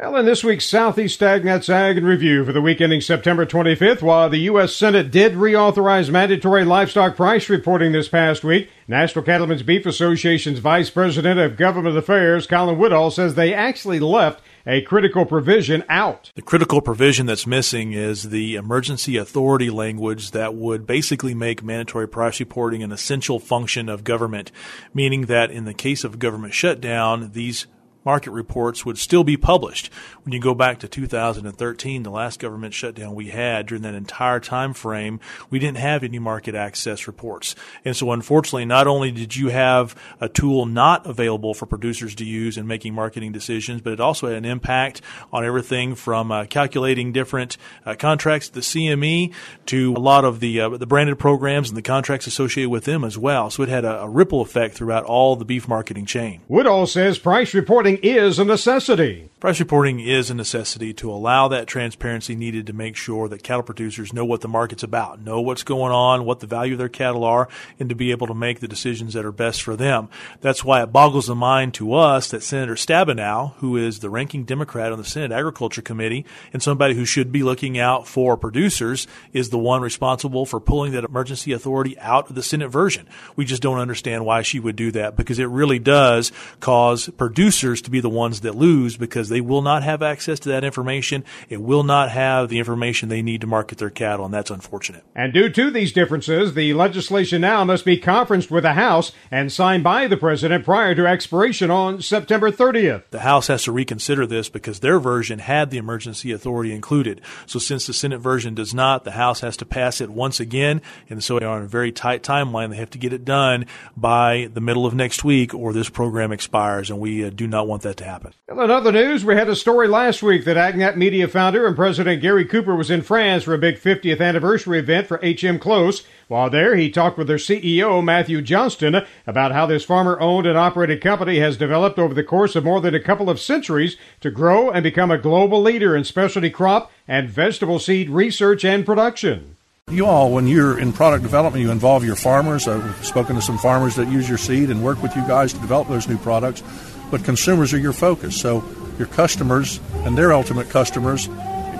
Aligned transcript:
Well, 0.00 0.14
in 0.14 0.26
this 0.26 0.44
week's 0.44 0.64
Southeast 0.64 1.18
AgNet's 1.18 1.68
Ag 1.68 1.96
and 1.98 2.06
Review 2.06 2.44
for 2.44 2.52
the 2.52 2.62
week 2.62 2.80
ending 2.80 3.00
September 3.00 3.44
25th, 3.44 4.00
while 4.00 4.30
the 4.30 4.38
U.S. 4.42 4.72
Senate 4.72 5.10
did 5.10 5.32
reauthorize 5.32 6.08
mandatory 6.08 6.64
livestock 6.64 7.16
price 7.16 7.48
reporting 7.48 7.90
this 7.90 8.06
past 8.06 8.44
week, 8.44 8.70
National 8.86 9.24
Cattlemen's 9.24 9.64
Beef 9.64 9.86
Association's 9.86 10.60
Vice 10.60 10.88
President 10.88 11.40
of 11.40 11.56
Government 11.56 11.96
Affairs, 11.96 12.46
Colin 12.46 12.78
Woodall, 12.78 13.10
says 13.10 13.34
they 13.34 13.52
actually 13.52 13.98
left 13.98 14.40
a 14.68 14.82
critical 14.82 15.26
provision 15.26 15.82
out. 15.88 16.30
The 16.36 16.42
critical 16.42 16.80
provision 16.80 17.26
that's 17.26 17.44
missing 17.44 17.92
is 17.92 18.30
the 18.30 18.54
emergency 18.54 19.16
authority 19.16 19.68
language 19.68 20.30
that 20.30 20.54
would 20.54 20.86
basically 20.86 21.34
make 21.34 21.64
mandatory 21.64 22.06
price 22.06 22.38
reporting 22.38 22.84
an 22.84 22.92
essential 22.92 23.40
function 23.40 23.88
of 23.88 24.04
government, 24.04 24.52
meaning 24.94 25.22
that 25.22 25.50
in 25.50 25.64
the 25.64 25.74
case 25.74 26.04
of 26.04 26.20
government 26.20 26.54
shutdown, 26.54 27.32
these 27.32 27.66
market 28.08 28.30
reports 28.30 28.86
would 28.86 28.96
still 28.96 29.22
be 29.22 29.36
published. 29.36 29.90
When 30.22 30.32
you 30.32 30.40
go 30.40 30.54
back 30.54 30.78
to 30.78 30.88
2013, 30.88 32.04
the 32.04 32.10
last 32.10 32.40
government 32.40 32.72
shutdown 32.72 33.14
we 33.14 33.28
had 33.28 33.66
during 33.66 33.82
that 33.82 33.94
entire 33.94 34.40
time 34.40 34.72
frame, 34.72 35.20
we 35.50 35.58
didn't 35.58 35.76
have 35.76 36.02
any 36.02 36.18
market 36.18 36.54
access 36.54 37.06
reports. 37.06 37.54
And 37.84 37.94
so 37.94 38.12
unfortunately, 38.12 38.64
not 38.64 38.86
only 38.86 39.10
did 39.10 39.36
you 39.36 39.50
have 39.50 39.94
a 40.22 40.28
tool 40.30 40.64
not 40.64 41.06
available 41.06 41.52
for 41.52 41.66
producers 41.66 42.14
to 42.14 42.24
use 42.24 42.56
in 42.56 42.66
making 42.66 42.94
marketing 42.94 43.30
decisions, 43.30 43.82
but 43.82 43.92
it 43.92 44.00
also 44.00 44.28
had 44.28 44.36
an 44.36 44.46
impact 44.46 45.02
on 45.30 45.44
everything 45.44 45.94
from 45.94 46.32
uh, 46.32 46.46
calculating 46.46 47.12
different 47.12 47.58
uh, 47.84 47.94
contracts 47.94 48.48
the 48.48 48.60
CME 48.60 49.34
to 49.66 49.92
a 49.92 50.00
lot 50.00 50.24
of 50.24 50.40
the 50.40 50.62
uh, 50.62 50.70
the 50.70 50.86
branded 50.86 51.18
programs 51.18 51.68
and 51.68 51.76
the 51.76 51.82
contracts 51.82 52.26
associated 52.26 52.70
with 52.70 52.84
them 52.84 53.04
as 53.04 53.18
well. 53.18 53.50
So 53.50 53.62
it 53.62 53.68
had 53.68 53.84
a, 53.84 54.00
a 54.00 54.08
ripple 54.08 54.40
effect 54.40 54.76
throughout 54.76 55.04
all 55.04 55.36
the 55.36 55.44
beef 55.44 55.68
marketing 55.68 56.06
chain. 56.06 56.40
Woodall 56.48 56.86
says 56.86 57.18
price 57.18 57.52
reporting 57.52 57.97
is 58.02 58.38
a 58.38 58.44
necessity. 58.44 59.28
Price 59.40 59.60
reporting 59.60 60.00
is 60.00 60.30
a 60.30 60.34
necessity 60.34 60.92
to 60.94 61.12
allow 61.12 61.46
that 61.46 61.68
transparency 61.68 62.34
needed 62.34 62.66
to 62.66 62.72
make 62.72 62.96
sure 62.96 63.28
that 63.28 63.44
cattle 63.44 63.62
producers 63.62 64.12
know 64.12 64.24
what 64.24 64.40
the 64.40 64.48
market's 64.48 64.82
about, 64.82 65.20
know 65.20 65.40
what's 65.40 65.62
going 65.62 65.92
on, 65.92 66.24
what 66.24 66.40
the 66.40 66.46
value 66.48 66.72
of 66.72 66.80
their 66.80 66.88
cattle 66.88 67.22
are, 67.22 67.48
and 67.78 67.88
to 67.88 67.94
be 67.94 68.10
able 68.10 68.26
to 68.26 68.34
make 68.34 68.58
the 68.58 68.66
decisions 68.66 69.14
that 69.14 69.24
are 69.24 69.30
best 69.30 69.62
for 69.62 69.76
them. 69.76 70.08
That's 70.40 70.64
why 70.64 70.82
it 70.82 70.90
boggles 70.90 71.28
the 71.28 71.36
mind 71.36 71.74
to 71.74 71.94
us 71.94 72.28
that 72.30 72.42
Senator 72.42 72.74
Stabenow, 72.74 73.54
who 73.58 73.76
is 73.76 74.00
the 74.00 74.10
ranking 74.10 74.42
Democrat 74.42 74.90
on 74.90 74.98
the 74.98 75.04
Senate 75.04 75.30
Agriculture 75.30 75.82
Committee 75.82 76.26
and 76.52 76.60
somebody 76.60 76.94
who 76.94 77.04
should 77.04 77.30
be 77.30 77.44
looking 77.44 77.78
out 77.78 78.08
for 78.08 78.36
producers, 78.36 79.06
is 79.32 79.50
the 79.50 79.58
one 79.58 79.82
responsible 79.82 80.46
for 80.46 80.58
pulling 80.58 80.90
that 80.94 81.04
emergency 81.04 81.52
authority 81.52 81.96
out 82.00 82.28
of 82.28 82.34
the 82.34 82.42
Senate 82.42 82.70
version. 82.70 83.08
We 83.36 83.44
just 83.44 83.62
don't 83.62 83.78
understand 83.78 84.26
why 84.26 84.42
she 84.42 84.58
would 84.58 84.74
do 84.74 84.90
that 84.90 85.14
because 85.14 85.38
it 85.38 85.46
really 85.46 85.78
does 85.78 86.32
cause 86.58 87.08
producers 87.10 87.80
to 87.82 87.90
be 87.92 88.00
the 88.00 88.10
ones 88.10 88.40
that 88.40 88.56
lose 88.56 88.96
because 88.96 89.27
they 89.28 89.40
will 89.40 89.62
not 89.62 89.82
have 89.82 90.02
access 90.02 90.38
to 90.40 90.48
that 90.50 90.64
information. 90.64 91.24
It 91.48 91.62
will 91.62 91.84
not 91.84 92.10
have 92.10 92.48
the 92.48 92.58
information 92.58 93.08
they 93.08 93.22
need 93.22 93.40
to 93.42 93.46
market 93.46 93.78
their 93.78 93.90
cattle, 93.90 94.24
and 94.24 94.34
that's 94.34 94.50
unfortunate. 94.50 95.04
And 95.14 95.32
due 95.32 95.48
to 95.50 95.70
these 95.70 95.92
differences, 95.92 96.54
the 96.54 96.74
legislation 96.74 97.40
now 97.40 97.64
must 97.64 97.84
be 97.84 97.96
conferenced 97.96 98.50
with 98.50 98.62
the 98.62 98.74
House 98.74 99.12
and 99.30 99.52
signed 99.52 99.84
by 99.84 100.06
the 100.06 100.16
President 100.16 100.64
prior 100.64 100.94
to 100.94 101.06
expiration 101.06 101.70
on 101.70 102.00
September 102.02 102.50
30th. 102.50 103.04
The 103.10 103.20
House 103.20 103.48
has 103.48 103.64
to 103.64 103.72
reconsider 103.72 104.26
this 104.26 104.48
because 104.48 104.80
their 104.80 104.98
version 104.98 105.38
had 105.38 105.70
the 105.70 105.78
emergency 105.78 106.32
authority 106.32 106.72
included. 106.72 107.20
So 107.46 107.58
since 107.58 107.86
the 107.86 107.92
Senate 107.92 108.18
version 108.18 108.54
does 108.54 108.74
not, 108.74 109.04
the 109.04 109.12
House 109.12 109.40
has 109.40 109.56
to 109.58 109.66
pass 109.66 110.00
it 110.00 110.10
once 110.10 110.40
again, 110.40 110.82
and 111.08 111.22
so 111.22 111.38
they 111.38 111.46
are 111.46 111.56
on 111.56 111.62
a 111.62 111.68
very 111.68 111.92
tight 111.92 112.22
timeline. 112.22 112.70
They 112.70 112.76
have 112.76 112.90
to 112.90 112.98
get 112.98 113.12
it 113.12 113.24
done 113.24 113.66
by 113.96 114.48
the 114.52 114.60
middle 114.60 114.86
of 114.86 114.94
next 114.94 115.24
week, 115.24 115.54
or 115.54 115.72
this 115.72 115.88
program 115.88 116.32
expires, 116.32 116.90
and 116.90 116.98
we 116.98 117.24
uh, 117.24 117.30
do 117.30 117.46
not 117.46 117.66
want 117.66 117.82
that 117.82 117.96
to 117.98 118.04
happen. 118.04 118.32
In 118.48 118.58
other 118.58 118.92
news, 118.92 119.17
we 119.24 119.36
had 119.36 119.48
a 119.48 119.56
story 119.56 119.88
last 119.88 120.22
week 120.22 120.44
that 120.44 120.56
AgNet 120.56 120.96
Media 120.96 121.28
founder 121.28 121.66
and 121.66 121.76
President 121.76 122.20
Gary 122.20 122.44
Cooper 122.44 122.74
was 122.74 122.90
in 122.90 123.02
France 123.02 123.44
for 123.44 123.54
a 123.54 123.58
big 123.58 123.76
50th 123.76 124.20
anniversary 124.20 124.78
event 124.78 125.06
for 125.06 125.18
HM 125.22 125.58
Close. 125.58 126.04
While 126.26 126.50
there, 126.50 126.76
he 126.76 126.90
talked 126.90 127.16
with 127.16 127.26
their 127.26 127.36
CEO, 127.36 128.04
Matthew 128.04 128.42
Johnston, 128.42 129.02
about 129.26 129.52
how 129.52 129.66
this 129.66 129.84
farmer 129.84 130.20
owned 130.20 130.46
and 130.46 130.58
operated 130.58 131.00
company 131.00 131.38
has 131.38 131.56
developed 131.56 131.98
over 131.98 132.12
the 132.12 132.24
course 132.24 132.56
of 132.56 132.64
more 132.64 132.80
than 132.80 132.94
a 132.94 133.00
couple 133.00 133.30
of 133.30 133.40
centuries 133.40 133.96
to 134.20 134.30
grow 134.30 134.70
and 134.70 134.82
become 134.82 135.10
a 135.10 135.18
global 135.18 135.62
leader 135.62 135.96
in 135.96 136.04
specialty 136.04 136.50
crop 136.50 136.90
and 137.06 137.30
vegetable 137.30 137.78
seed 137.78 138.10
research 138.10 138.64
and 138.64 138.84
production. 138.84 139.56
You 139.88 140.06
all, 140.06 140.32
when 140.32 140.46
you're 140.46 140.78
in 140.78 140.92
product 140.92 141.22
development, 141.22 141.64
you 141.64 141.70
involve 141.70 142.04
your 142.04 142.16
farmers. 142.16 142.68
I've 142.68 143.06
spoken 143.06 143.36
to 143.36 143.42
some 143.42 143.58
farmers 143.58 143.96
that 143.96 144.08
use 144.08 144.28
your 144.28 144.38
seed 144.38 144.70
and 144.70 144.84
work 144.84 145.02
with 145.02 145.16
you 145.16 145.22
guys 145.22 145.52
to 145.52 145.58
develop 145.60 145.88
those 145.88 146.08
new 146.08 146.18
products 146.18 146.62
but 147.10 147.24
consumers 147.24 147.72
are 147.72 147.78
your 147.78 147.92
focus. 147.92 148.38
So 148.40 148.64
your 148.98 149.08
customers 149.08 149.80
and 150.04 150.16
their 150.16 150.32
ultimate 150.32 150.68
customers, 150.70 151.28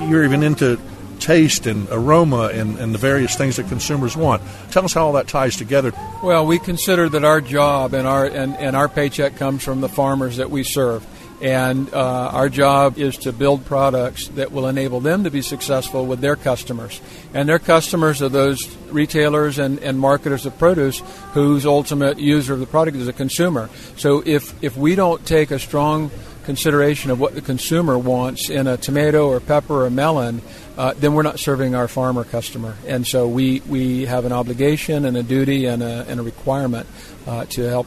you're 0.09 0.25
even 0.25 0.43
into 0.43 0.79
taste 1.19 1.67
and 1.67 1.89
aroma 1.91 2.51
and, 2.53 2.79
and 2.79 2.95
the 2.95 2.99
various 2.99 3.37
things 3.37 3.57
that 3.57 3.69
consumers 3.69 4.17
want. 4.17 4.43
Tell 4.71 4.85
us 4.85 4.93
how 4.93 5.07
all 5.07 5.13
that 5.15 5.27
ties 5.27 5.57
together. 5.57 5.93
Well, 6.23 6.47
we 6.47 6.59
consider 6.59 7.09
that 7.09 7.25
our 7.25 7.41
job 7.41 7.93
and 7.93 8.07
our 8.07 8.25
and, 8.25 8.57
and 8.57 8.77
our 8.77 8.89
paycheck 8.89 9.37
comes 9.37 9.65
from 9.65 9.81
the 9.81 9.89
farmers 9.89 10.37
that 10.37 10.51
we 10.51 10.63
serve. 10.63 11.05
And 11.41 11.93
uh, 11.95 12.31
our 12.33 12.49
job 12.49 12.99
is 12.99 13.17
to 13.19 13.33
build 13.33 13.65
products 13.65 14.27
that 14.29 14.51
will 14.51 14.67
enable 14.67 14.99
them 14.99 15.23
to 15.23 15.31
be 15.31 15.41
successful 15.41 16.05
with 16.05 16.21
their 16.21 16.35
customers. 16.35 17.01
And 17.33 17.49
their 17.49 17.61
customers 17.61 18.23
are 18.23 18.29
those 18.29 18.59
retailers 18.91 19.61
and, 19.61 19.79
and 19.79 20.01
marketers 20.01 20.47
of 20.47 20.59
produce 20.59 21.01
whose 21.35 21.65
ultimate 21.65 22.19
user 22.19 22.55
of 22.55 22.61
the 22.61 22.67
product 22.67 22.97
is 22.97 23.07
a 23.07 23.13
consumer. 23.13 23.71
So 23.97 24.21
if, 24.27 24.53
if 24.65 24.77
we 24.77 24.97
don't 24.97 25.25
take 25.25 25.53
a 25.53 25.61
strong 25.61 26.11
consideration 26.49 27.11
of 27.11 27.21
what 27.21 27.35
the 27.35 27.43
consumer 27.43 27.99
wants 27.99 28.49
in 28.49 28.67
a 28.67 28.79
tomato 28.79 29.29
or 29.29 29.39
pepper 29.39 29.85
or 29.85 29.91
melon, 29.91 30.41
uh, 30.79 30.95
then 30.97 31.13
we're 31.13 31.23
not 31.23 31.39
serving 31.39 31.75
our 31.75 31.87
farmer 31.87 32.25
customer. 32.25 32.75
And 32.87 33.07
so 33.07 33.29
we, 33.29 33.61
we 33.69 34.07
have 34.07 34.25
an 34.25 34.33
obligation 34.33 35.05
and 35.05 35.15
a 35.15 35.23
duty 35.23 35.67
and 35.67 35.83
a, 35.83 36.07
and 36.09 36.19
a 36.19 36.23
requirement 36.23 36.87
uh, 37.27 37.45
to 37.51 37.65
help 37.65 37.87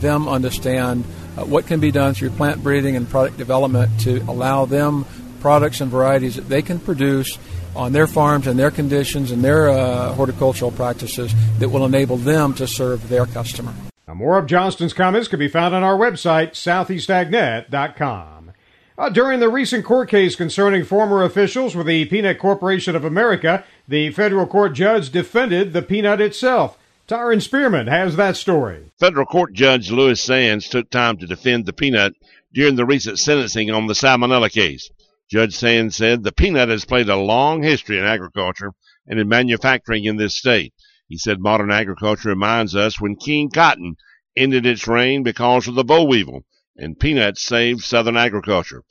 them 0.00 0.28
understand 0.28 1.06
uh, 1.38 1.46
what 1.46 1.66
can 1.66 1.80
be 1.80 1.90
done 1.90 2.12
through 2.12 2.28
plant 2.28 2.62
breeding 2.62 2.94
and 2.94 3.08
product 3.08 3.38
development 3.38 3.98
to 4.00 4.18
allow 4.28 4.66
them 4.66 5.06
products 5.40 5.80
and 5.80 5.90
varieties 5.90 6.34
that 6.36 6.46
they 6.50 6.60
can 6.60 6.78
produce 6.78 7.38
on 7.74 7.92
their 7.92 8.06
farms 8.06 8.46
and 8.46 8.58
their 8.58 8.70
conditions 8.70 9.30
and 9.30 9.42
their 9.42 9.70
uh, 9.70 10.12
horticultural 10.12 10.72
practices 10.72 11.32
that 11.58 11.70
will 11.70 11.86
enable 11.86 12.18
them 12.18 12.52
to 12.52 12.66
serve 12.66 13.08
their 13.08 13.24
customer. 13.24 13.72
Now, 14.14 14.18
more 14.18 14.38
of 14.38 14.46
Johnston's 14.46 14.92
comments 14.92 15.26
can 15.26 15.40
be 15.40 15.48
found 15.48 15.74
on 15.74 15.82
our 15.82 15.96
website, 15.96 16.52
southeastagnet.com. 16.52 18.52
Uh, 18.96 19.08
during 19.08 19.40
the 19.40 19.48
recent 19.48 19.84
court 19.84 20.08
case 20.08 20.36
concerning 20.36 20.84
former 20.84 21.24
officials 21.24 21.74
with 21.74 21.88
the 21.88 22.04
Peanut 22.04 22.38
Corporation 22.38 22.94
of 22.94 23.04
America, 23.04 23.64
the 23.88 24.12
federal 24.12 24.46
court 24.46 24.72
judge 24.72 25.10
defended 25.10 25.72
the 25.72 25.82
peanut 25.82 26.20
itself. 26.20 26.78
Tyron 27.08 27.42
Spearman 27.42 27.88
has 27.88 28.14
that 28.14 28.36
story. 28.36 28.92
Federal 29.00 29.26
Court 29.26 29.52
Judge 29.52 29.90
Louis 29.90 30.20
Sands 30.20 30.68
took 30.68 30.88
time 30.90 31.16
to 31.16 31.26
defend 31.26 31.66
the 31.66 31.72
peanut 31.72 32.14
during 32.52 32.76
the 32.76 32.86
recent 32.86 33.18
sentencing 33.18 33.72
on 33.72 33.88
the 33.88 33.94
salmonella 33.94 34.50
case. 34.50 34.90
Judge 35.28 35.56
Sands 35.56 35.96
said 35.96 36.22
the 36.22 36.30
peanut 36.30 36.68
has 36.68 36.84
played 36.84 37.08
a 37.08 37.16
long 37.16 37.64
history 37.64 37.98
in 37.98 38.04
agriculture 38.04 38.74
and 39.08 39.18
in 39.18 39.28
manufacturing 39.28 40.04
in 40.04 40.16
this 40.16 40.36
state. 40.36 40.72
He 41.08 41.18
said 41.18 41.40
modern 41.40 41.70
agriculture 41.70 42.28
reminds 42.28 42.74
us 42.74 43.00
when 43.00 43.16
King 43.16 43.50
Cotton 43.50 43.96
ended 44.36 44.66
its 44.66 44.88
reign 44.88 45.22
because 45.22 45.68
of 45.68 45.74
the 45.74 45.84
boll 45.84 46.08
weevil, 46.08 46.44
and 46.76 46.98
peanuts 46.98 47.42
saved 47.42 47.82
southern 47.82 48.16
agriculture. 48.16 48.82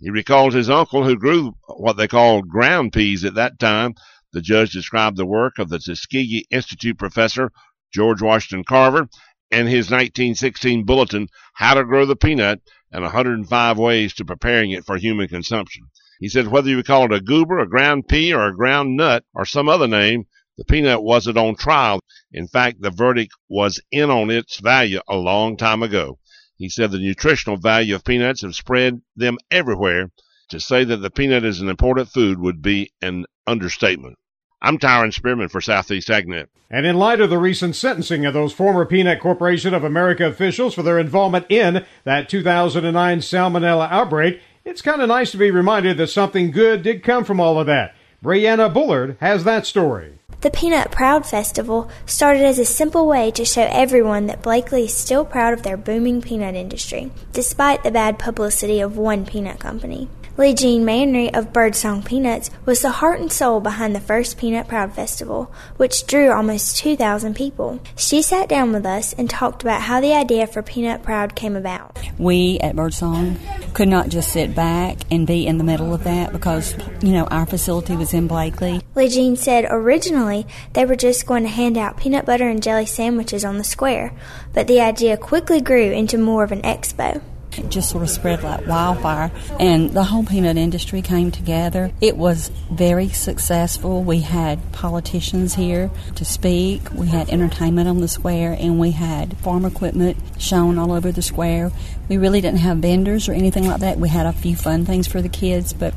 He 0.00 0.10
recalled 0.10 0.54
his 0.54 0.70
uncle 0.70 1.04
who 1.04 1.16
grew 1.16 1.56
what 1.66 1.96
they 1.96 2.08
called 2.08 2.48
ground 2.48 2.92
peas 2.92 3.24
at 3.24 3.34
that 3.34 3.58
time 3.58 3.94
the 4.32 4.40
judge 4.40 4.72
described 4.72 5.18
the 5.18 5.26
work 5.26 5.58
of 5.58 5.68
the 5.68 5.78
Tuskegee 5.78 6.46
Institute 6.50 6.96
professor 6.96 7.52
George 7.92 8.22
Washington 8.22 8.64
Carver 8.64 9.10
and 9.50 9.68
his 9.68 9.90
1916 9.90 10.84
bulletin, 10.84 11.28
How 11.52 11.74
to 11.74 11.84
Grow 11.84 12.06
the 12.06 12.16
Peanut 12.16 12.62
and 12.90 13.02
105 13.02 13.78
Ways 13.78 14.14
to 14.14 14.24
Preparing 14.24 14.70
It 14.70 14.86
for 14.86 14.96
Human 14.96 15.28
Consumption. 15.28 15.90
He 16.18 16.30
said 16.30 16.48
whether 16.48 16.70
you 16.70 16.82
call 16.82 17.04
it 17.04 17.12
a 17.12 17.20
goober, 17.20 17.58
a 17.58 17.68
ground 17.68 18.08
pea, 18.08 18.32
or 18.32 18.46
a 18.46 18.56
ground 18.56 18.96
nut, 18.96 19.22
or 19.34 19.44
some 19.44 19.68
other 19.68 19.86
name, 19.86 20.24
the 20.58 20.64
peanut 20.64 21.02
wasn't 21.02 21.38
on 21.38 21.56
trial. 21.56 22.00
In 22.30 22.46
fact, 22.46 22.82
the 22.82 22.90
verdict 22.90 23.32
was 23.48 23.80
in 23.90 24.10
on 24.10 24.30
its 24.30 24.60
value 24.60 25.00
a 25.08 25.16
long 25.16 25.56
time 25.56 25.82
ago. 25.82 26.18
He 26.56 26.68
said 26.68 26.90
the 26.90 26.98
nutritional 26.98 27.56
value 27.56 27.94
of 27.94 28.04
peanuts 28.04 28.42
have 28.42 28.54
spread 28.54 29.00
them 29.16 29.38
everywhere. 29.50 30.10
To 30.50 30.60
say 30.60 30.84
that 30.84 30.98
the 30.98 31.10
peanut 31.10 31.44
is 31.44 31.60
an 31.60 31.70
important 31.70 32.10
food 32.10 32.38
would 32.38 32.60
be 32.60 32.92
an 33.00 33.24
understatement. 33.46 34.18
I'm 34.60 34.78
Tyron 34.78 35.12
Spearman 35.12 35.48
for 35.48 35.60
Southeast 35.60 36.08
AgNet. 36.08 36.48
And 36.70 36.86
in 36.86 36.96
light 36.96 37.20
of 37.20 37.30
the 37.30 37.38
recent 37.38 37.74
sentencing 37.74 38.26
of 38.26 38.34
those 38.34 38.52
former 38.52 38.84
Peanut 38.84 39.18
Corporation 39.18 39.74
of 39.74 39.82
America 39.82 40.26
officials 40.26 40.74
for 40.74 40.82
their 40.82 40.98
involvement 40.98 41.46
in 41.48 41.84
that 42.04 42.28
2009 42.28 43.18
salmonella 43.18 43.90
outbreak, 43.90 44.40
it's 44.64 44.82
kind 44.82 45.02
of 45.02 45.08
nice 45.08 45.32
to 45.32 45.36
be 45.36 45.50
reminded 45.50 45.96
that 45.96 46.08
something 46.08 46.50
good 46.50 46.82
did 46.82 47.02
come 47.02 47.24
from 47.24 47.40
all 47.40 47.58
of 47.58 47.66
that. 47.66 47.94
Brianna 48.22 48.72
Bullard 48.72 49.16
has 49.20 49.42
that 49.42 49.66
story. 49.66 50.20
The 50.42 50.50
Peanut 50.50 50.90
Proud 50.90 51.24
Festival 51.24 51.88
started 52.04 52.42
as 52.42 52.58
a 52.58 52.64
simple 52.64 53.06
way 53.06 53.30
to 53.30 53.44
show 53.44 53.62
everyone 53.70 54.26
that 54.26 54.42
Blakely 54.42 54.86
is 54.86 54.92
still 54.92 55.24
proud 55.24 55.52
of 55.52 55.62
their 55.62 55.76
booming 55.76 56.20
peanut 56.20 56.56
industry, 56.56 57.12
despite 57.32 57.84
the 57.84 57.92
bad 57.92 58.18
publicity 58.18 58.80
of 58.80 58.96
one 58.96 59.24
peanut 59.24 59.60
company. 59.60 60.08
Lee 60.36 60.52
Jean 60.52 60.84
Manry 60.84 61.32
of 61.32 61.52
Birdsong 61.52 62.02
Peanuts 62.02 62.50
was 62.66 62.82
the 62.82 62.90
heart 62.90 63.20
and 63.20 63.30
soul 63.30 63.60
behind 63.60 63.94
the 63.94 64.00
first 64.00 64.36
Peanut 64.36 64.66
Proud 64.66 64.92
Festival, 64.94 65.52
which 65.76 66.08
drew 66.08 66.32
almost 66.32 66.76
2,000 66.78 67.36
people. 67.36 67.78
She 67.94 68.20
sat 68.20 68.48
down 68.48 68.72
with 68.72 68.84
us 68.84 69.12
and 69.12 69.30
talked 69.30 69.62
about 69.62 69.82
how 69.82 70.00
the 70.00 70.12
idea 70.12 70.48
for 70.48 70.60
Peanut 70.60 71.04
Proud 71.04 71.36
came 71.36 71.54
about. 71.54 71.96
We 72.18 72.58
at 72.58 72.74
Birdsong 72.74 73.38
could 73.74 73.88
not 73.88 74.08
just 74.08 74.32
sit 74.32 74.54
back 74.54 74.98
and 75.10 75.26
be 75.26 75.46
in 75.46 75.58
the 75.58 75.64
middle 75.64 75.94
of 75.94 76.04
that 76.04 76.32
because, 76.32 76.74
you 77.02 77.12
know, 77.12 77.24
our 77.24 77.46
facility 77.46 77.96
was 77.96 78.12
in 78.14 78.26
Blakely. 78.26 78.80
Lee 78.94 79.08
Jean 79.08 79.36
said 79.36 79.66
originally 79.70 80.46
they 80.72 80.84
were 80.84 80.96
just 80.96 81.26
going 81.26 81.42
to 81.42 81.48
hand 81.48 81.76
out 81.78 81.96
peanut 81.96 82.26
butter 82.26 82.48
and 82.48 82.62
jelly 82.62 82.86
sandwiches 82.86 83.44
on 83.44 83.58
the 83.58 83.64
square, 83.64 84.12
but 84.52 84.66
the 84.66 84.80
idea 84.80 85.16
quickly 85.16 85.60
grew 85.60 85.90
into 85.90 86.18
more 86.18 86.44
of 86.44 86.52
an 86.52 86.62
expo. 86.62 87.22
Just 87.68 87.90
sort 87.90 88.02
of 88.02 88.10
spread 88.10 88.42
like 88.42 88.66
wildfire, 88.66 89.30
and 89.60 89.90
the 89.90 90.04
whole 90.04 90.24
peanut 90.24 90.56
industry 90.56 91.02
came 91.02 91.30
together. 91.30 91.92
It 92.00 92.16
was 92.16 92.50
very 92.70 93.08
successful. 93.08 94.02
We 94.02 94.20
had 94.20 94.72
politicians 94.72 95.54
here 95.54 95.90
to 96.14 96.24
speak, 96.24 96.92
we 96.92 97.08
had 97.08 97.28
entertainment 97.28 97.88
on 97.88 98.00
the 98.00 98.08
square, 98.08 98.56
and 98.58 98.78
we 98.78 98.92
had 98.92 99.36
farm 99.38 99.64
equipment 99.64 100.16
shown 100.38 100.78
all 100.78 100.92
over 100.92 101.12
the 101.12 101.22
square. 101.22 101.70
We 102.08 102.16
really 102.16 102.40
didn't 102.40 102.60
have 102.60 102.78
vendors 102.78 103.28
or 103.28 103.32
anything 103.32 103.66
like 103.66 103.80
that. 103.80 103.98
We 103.98 104.08
had 104.08 104.26
a 104.26 104.32
few 104.32 104.56
fun 104.56 104.84
things 104.84 105.06
for 105.06 105.20
the 105.20 105.28
kids, 105.28 105.72
but 105.72 105.94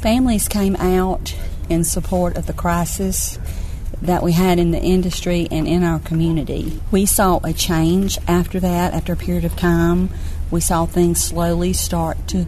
families 0.00 0.48
came 0.48 0.76
out 0.76 1.34
in 1.68 1.84
support 1.84 2.36
of 2.36 2.46
the 2.46 2.52
crisis 2.52 3.38
that 4.02 4.22
we 4.22 4.32
had 4.32 4.58
in 4.58 4.70
the 4.70 4.80
industry 4.80 5.48
and 5.50 5.66
in 5.66 5.82
our 5.82 5.98
community. 5.98 6.80
We 6.90 7.06
saw 7.06 7.40
a 7.44 7.52
change 7.52 8.18
after 8.28 8.60
that, 8.60 8.94
after 8.94 9.12
a 9.12 9.16
period 9.16 9.44
of 9.44 9.56
time 9.56 10.10
we 10.54 10.60
saw 10.60 10.86
things 10.86 11.20
slowly 11.20 11.72
start 11.72 12.28
to 12.28 12.46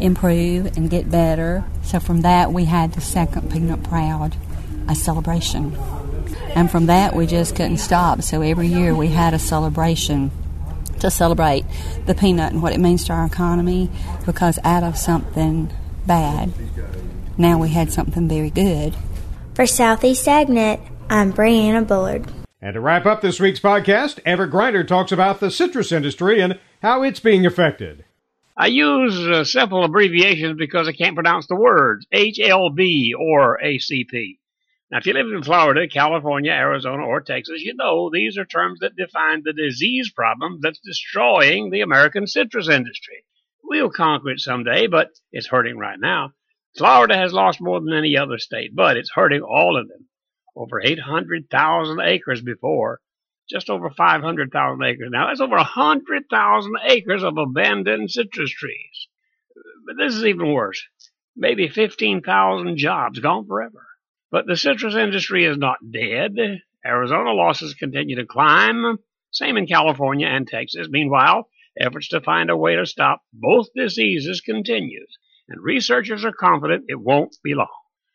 improve 0.00 0.74
and 0.74 0.88
get 0.88 1.10
better. 1.10 1.64
So 1.82 2.00
from 2.00 2.22
that, 2.22 2.50
we 2.50 2.64
had 2.64 2.94
the 2.94 3.02
second 3.02 3.52
Peanut 3.52 3.82
Proud, 3.82 4.36
a 4.88 4.94
celebration. 4.94 5.76
And 6.54 6.70
from 6.70 6.86
that, 6.86 7.14
we 7.14 7.26
just 7.26 7.54
couldn't 7.54 7.76
stop. 7.76 8.22
So 8.22 8.40
every 8.40 8.68
year 8.68 8.94
we 8.94 9.08
had 9.08 9.34
a 9.34 9.38
celebration 9.38 10.30
to 11.00 11.10
celebrate 11.10 11.66
the 12.06 12.14
peanut 12.14 12.52
and 12.52 12.62
what 12.62 12.72
it 12.72 12.80
means 12.80 13.04
to 13.04 13.12
our 13.12 13.26
economy 13.26 13.90
because 14.24 14.58
out 14.64 14.82
of 14.82 14.96
something 14.96 15.70
bad, 16.06 16.52
now 17.36 17.58
we 17.58 17.68
had 17.68 17.92
something 17.92 18.28
very 18.28 18.50
good. 18.50 18.94
For 19.54 19.66
Southeast 19.66 20.24
AgNet, 20.26 20.80
I'm 21.10 21.30
Brianna 21.30 21.86
Bullard. 21.86 22.24
And 22.62 22.72
to 22.72 22.80
wrap 22.80 23.04
up 23.04 23.20
this 23.20 23.38
week's 23.38 23.60
podcast, 23.60 24.18
Everett 24.24 24.50
Griner 24.50 24.86
talks 24.86 25.12
about 25.12 25.40
the 25.40 25.50
citrus 25.50 25.92
industry 25.92 26.40
and 26.40 26.58
how 26.80 27.02
it's 27.02 27.20
being 27.20 27.44
affected. 27.44 28.06
I 28.56 28.68
use 28.68 29.14
uh, 29.28 29.44
simple 29.44 29.84
abbreviations 29.84 30.56
because 30.56 30.88
I 30.88 30.92
can't 30.92 31.14
pronounce 31.14 31.48
the 31.48 31.56
words 31.56 32.06
HLB 32.14 33.10
or 33.18 33.58
ACP. 33.62 34.38
Now, 34.90 34.98
if 34.98 35.06
you 35.06 35.12
live 35.12 35.30
in 35.30 35.42
Florida, 35.42 35.86
California, 35.86 36.52
Arizona, 36.52 37.04
or 37.04 37.20
Texas, 37.20 37.60
you 37.60 37.74
know 37.74 38.08
these 38.10 38.38
are 38.38 38.46
terms 38.46 38.78
that 38.80 38.96
define 38.96 39.42
the 39.44 39.52
disease 39.52 40.10
problem 40.10 40.60
that's 40.62 40.80
destroying 40.82 41.68
the 41.68 41.82
American 41.82 42.26
citrus 42.26 42.70
industry. 42.70 43.26
We'll 43.62 43.90
conquer 43.90 44.30
it 44.30 44.40
someday, 44.40 44.86
but 44.86 45.10
it's 45.30 45.48
hurting 45.48 45.76
right 45.76 46.00
now. 46.00 46.32
Florida 46.76 47.16
has 47.16 47.32
lost 47.32 47.60
more 47.60 47.80
than 47.80 47.92
any 47.92 48.16
other 48.16 48.38
state, 48.38 48.74
but 48.74 48.96
it's 48.96 49.12
hurting 49.14 49.42
all 49.42 49.76
of 49.76 49.88
them. 49.88 50.08
Over 50.56 50.80
800,000 50.82 52.00
acres 52.00 52.40
before, 52.40 53.00
just 53.48 53.68
over 53.68 53.90
500,000 53.90 54.82
acres 54.82 55.08
now. 55.10 55.28
That's 55.28 55.40
over 55.40 55.56
100,000 55.56 56.72
acres 56.84 57.22
of 57.22 57.36
abandoned 57.36 58.10
citrus 58.10 58.50
trees. 58.50 59.08
But 59.86 59.96
this 59.98 60.14
is 60.14 60.24
even 60.24 60.52
worse. 60.52 60.82
Maybe 61.36 61.68
15,000 61.68 62.76
jobs 62.76 63.18
gone 63.18 63.46
forever. 63.46 63.86
But 64.30 64.46
the 64.46 64.56
citrus 64.56 64.94
industry 64.94 65.44
is 65.44 65.58
not 65.58 65.78
dead. 65.92 66.32
Arizona 66.84 67.32
losses 67.32 67.74
continue 67.74 68.16
to 68.16 68.26
climb. 68.26 68.98
Same 69.30 69.56
in 69.56 69.66
California 69.66 70.26
and 70.26 70.46
Texas. 70.46 70.88
Meanwhile, 70.90 71.48
efforts 71.78 72.08
to 72.08 72.20
find 72.20 72.50
a 72.50 72.56
way 72.56 72.76
to 72.76 72.86
stop 72.86 73.22
both 73.32 73.68
diseases 73.74 74.40
continues, 74.40 75.18
and 75.52 75.62
researchers 75.62 76.24
are 76.24 76.32
confident 76.32 76.86
it 76.88 77.00
won't 77.00 77.36
be 77.44 77.54
long. 77.54 77.68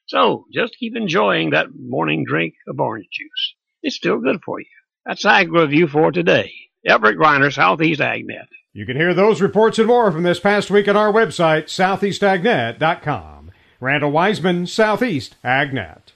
So 0.07 0.45
just 0.51 0.77
keep 0.77 0.95
enjoying 0.95 1.51
that 1.51 1.67
morning 1.77 2.25
drink 2.27 2.55
of 2.67 2.79
orange 2.79 3.07
juice. 3.11 3.55
It's 3.83 3.95
still 3.95 4.19
good 4.19 4.41
for 4.43 4.59
you. 4.59 4.65
That's 5.05 5.25
Ag 5.25 5.51
Review 5.51 5.87
for 5.87 6.11
today. 6.11 6.51
Everett 6.85 7.17
Griner, 7.17 7.53
Southeast 7.53 8.01
AgNet. 8.01 8.47
You 8.73 8.85
can 8.85 8.97
hear 8.97 9.13
those 9.13 9.41
reports 9.41 9.79
and 9.79 9.87
more 9.87 10.11
from 10.11 10.23
this 10.23 10.39
past 10.39 10.69
week 10.69 10.87
on 10.87 10.95
our 10.95 11.11
website, 11.11 11.65
southeastagnet.com. 11.65 13.51
Randall 13.79 14.11
Wiseman, 14.11 14.67
Southeast 14.67 15.35
AgNet. 15.43 16.13